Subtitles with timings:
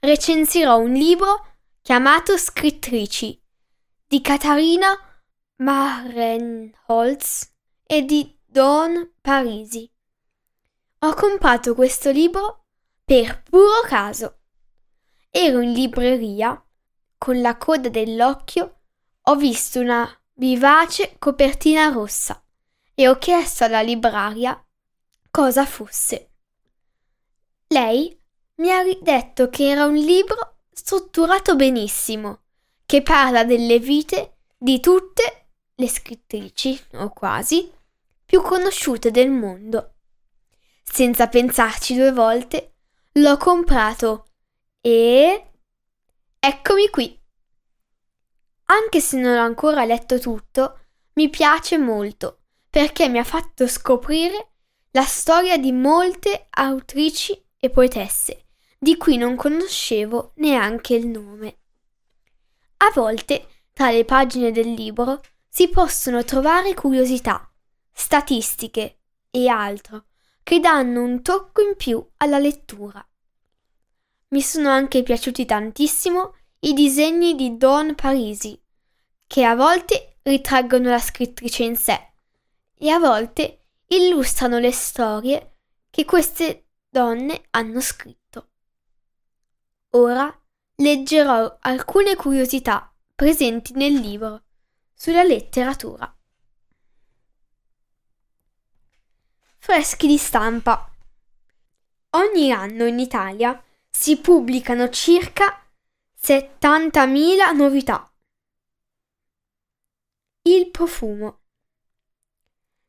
[0.00, 1.46] recensirò un libro
[1.82, 3.40] chiamato Scrittrici
[4.06, 4.88] di Catarina
[5.56, 7.52] Marenholz
[7.84, 9.90] e di Dawn Parisi.
[11.00, 12.64] Ho comprato questo libro
[13.04, 14.40] per puro caso.
[15.30, 16.60] Ero in libreria,
[17.18, 18.80] con la coda dell'occhio,
[19.22, 22.42] ho visto una vivace copertina rossa
[22.94, 24.60] e ho chiesto alla libraria
[25.30, 26.30] cosa fosse.
[27.68, 28.18] Lei
[28.56, 32.42] mi ha detto che era un libro strutturato benissimo,
[32.86, 37.70] che parla delle vite di tutte le scrittrici, o quasi,
[38.24, 39.96] più conosciute del mondo.
[40.82, 42.76] Senza pensarci due volte,
[43.12, 44.26] l'ho comprato
[44.80, 45.50] e...
[46.38, 47.20] eccomi qui.
[48.68, 54.52] Anche se non ho ancora letto tutto, mi piace molto perché mi ha fatto scoprire
[54.92, 58.45] la storia di molte autrici e poetesse
[58.86, 61.58] di cui non conoscevo neanche il nome.
[62.76, 67.52] A volte, tra le pagine del libro, si possono trovare curiosità,
[67.92, 70.04] statistiche e altro
[70.44, 73.04] che danno un tocco in più alla lettura.
[74.28, 78.56] Mi sono anche piaciuti tantissimo i disegni di Dawn Parisi,
[79.26, 82.12] che a volte ritraggono la scrittrice in sé
[82.78, 85.56] e a volte illustrano le storie
[85.90, 88.25] che queste donne hanno scritto.
[89.96, 90.30] Ora
[90.76, 94.44] leggerò alcune curiosità presenti nel libro
[94.92, 96.14] sulla letteratura.
[99.56, 100.90] Freschi di stampa.
[102.10, 105.66] Ogni anno in Italia si pubblicano circa
[106.20, 108.12] 70.000 novità.
[110.42, 111.40] Il profumo.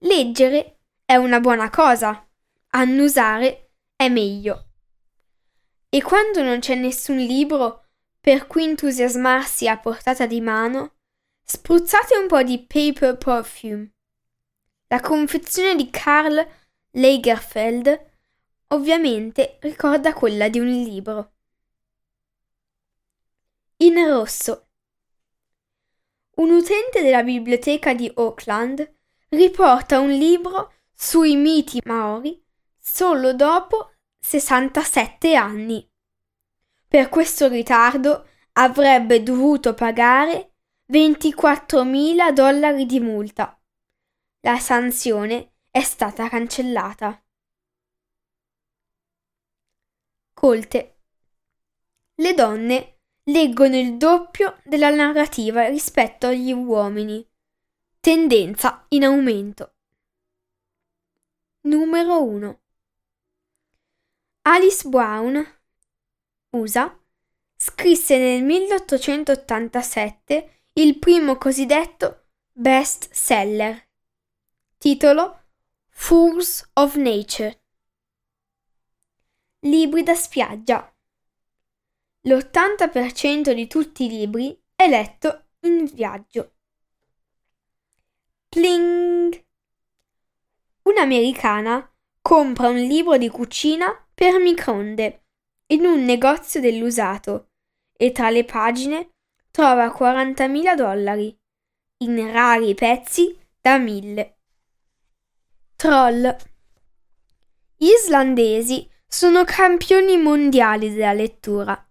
[0.00, 2.28] Leggere è una buona cosa,
[2.70, 4.67] annusare è meglio.
[5.90, 7.86] E quando non c'è nessun libro
[8.20, 10.96] per cui entusiasmarsi a portata di mano,
[11.42, 13.92] spruzzate un po' di paper perfume.
[14.88, 16.46] La confezione di Karl
[16.90, 18.06] Lagerfeld
[18.68, 21.32] ovviamente ricorda quella di un libro.
[23.78, 24.68] In rosso.
[26.36, 28.94] Un utente della biblioteca di Auckland
[29.28, 32.42] riporta un libro sui miti maori
[32.78, 33.92] solo dopo
[34.28, 35.90] 67 anni.
[36.86, 40.52] Per questo ritardo avrebbe dovuto pagare
[40.92, 43.58] 24.000 dollari di multa.
[44.40, 47.24] La sanzione è stata cancellata.
[50.34, 50.98] Colte.
[52.16, 57.26] Le donne leggono il doppio della narrativa rispetto agli uomini.
[57.98, 59.72] Tendenza in aumento.
[61.62, 62.60] Numero 1.
[64.50, 65.46] Alice Brown,
[66.52, 66.98] USA,
[67.54, 73.90] scrisse nel 1887 il primo cosiddetto best seller,
[74.78, 75.42] titolo
[75.90, 77.62] Fools of Nature.
[79.60, 80.96] Libri da spiaggia.
[82.22, 86.54] L'80% di tutti i libri è letto in viaggio.
[88.48, 89.44] Pling!
[90.84, 95.26] Un'americana compra un libro di cucina per microonde
[95.66, 97.50] in un negozio dell'usato
[97.96, 99.10] e tra le pagine
[99.52, 101.38] trova 40.000 dollari
[101.98, 104.38] in rari pezzi da mille.
[105.76, 106.36] Troll.
[107.76, 111.88] Gli islandesi sono campioni mondiali della lettura.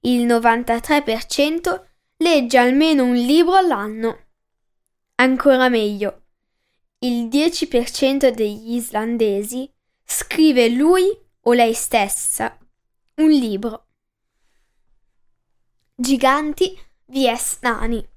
[0.00, 1.82] Il 93%
[2.18, 4.26] legge almeno un libro all'anno.
[5.14, 6.24] Ancora meglio,
[6.98, 9.72] il 10% degli islandesi
[10.04, 12.58] scrive lui o lei stessa
[13.16, 13.86] un libro.
[15.94, 18.08] Giganti vs Nani.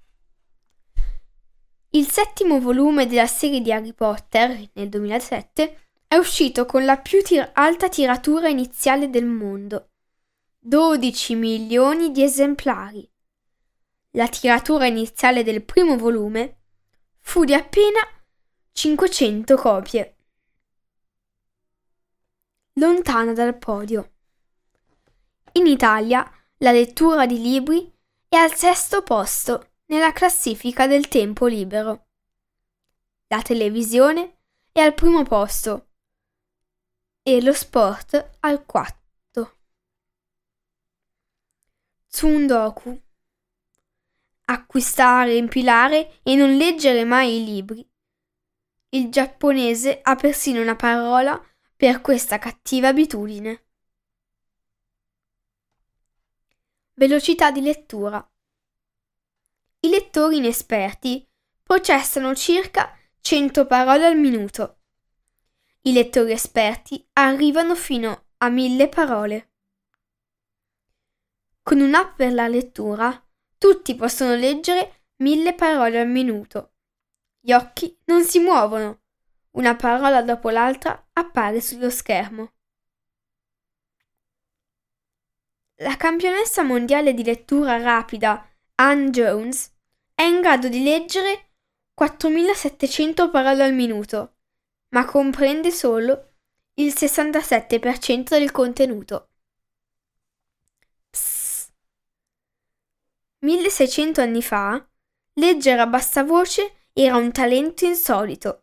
[1.92, 7.22] Il settimo volume della serie di Harry Potter, nel 2007, è uscito con la più
[7.22, 9.90] tir- alta tiratura iniziale del mondo,
[10.60, 13.10] 12 milioni di esemplari.
[14.12, 16.62] La tiratura iniziale del primo volume
[17.20, 18.00] fu di appena
[18.72, 20.17] 500 copie.
[22.78, 24.12] Lontana dal podio.
[25.54, 27.92] In Italia la lettura di libri
[28.30, 32.10] è al sesto posto nella classifica del tempo libero.
[33.30, 34.42] La televisione
[34.72, 35.88] è al primo posto
[37.24, 39.58] e lo sport al quarto.
[42.08, 43.02] Tsundoku.
[44.46, 47.90] Acquistare, impilare e non leggere mai i libri.
[48.90, 51.44] Il giapponese ha persino una parola
[51.78, 53.66] per questa cattiva abitudine.
[56.94, 58.28] Velocità di lettura.
[59.82, 61.30] I lettori inesperti
[61.62, 64.80] processano circa 100 parole al minuto.
[65.82, 69.52] I lettori esperti arrivano fino a 1000 parole.
[71.62, 73.24] Con un'app per la lettura,
[73.60, 76.74] tutti possono leggere 1000 parole al minuto.
[77.40, 79.02] Gli occhi non si muovono.
[79.58, 82.52] Una parola dopo l'altra appare sullo schermo.
[85.78, 89.74] La campionessa mondiale di lettura rapida Anne Jones
[90.14, 91.54] è in grado di leggere
[91.96, 94.36] 4700 parole al minuto,
[94.90, 96.34] ma comprende solo
[96.76, 99.30] il 67% del contenuto.
[101.10, 101.74] Psst.
[103.40, 104.88] 1600 anni fa,
[105.34, 108.62] leggere a bassa voce era un talento insolito.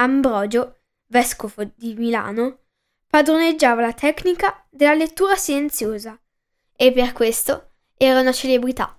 [0.00, 2.60] Ambrogio, vescovo di Milano,
[3.08, 6.16] padroneggiava la tecnica della lettura silenziosa
[6.76, 8.96] e per questo era una celebrità.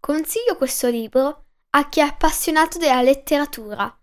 [0.00, 3.94] Consiglio questo libro a chi è appassionato della letteratura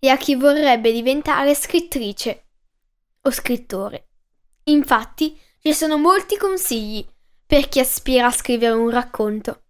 [0.00, 2.46] e a chi vorrebbe diventare scrittrice
[3.22, 4.08] o scrittore.
[4.64, 7.06] Infatti ci sono molti consigli
[7.46, 9.62] per chi aspira a scrivere un racconto.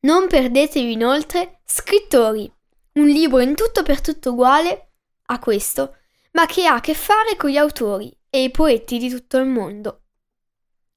[0.00, 2.50] Non perdetevi inoltre Scrittori,
[2.94, 4.92] un libro in tutto per tutto uguale
[5.26, 5.96] a questo,
[6.32, 9.46] ma che ha a che fare con gli autori e i poeti di tutto il
[9.46, 10.02] mondo.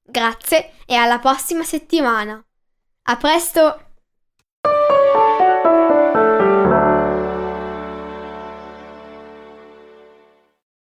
[0.04, 2.44] Grazie e alla prossima settimana.
[3.04, 3.87] A presto!